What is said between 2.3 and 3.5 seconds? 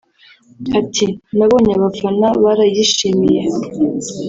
barayishimiye